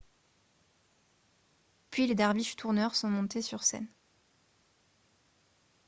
[1.91, 3.85] puis les derviches tourneurs sont montés sur scène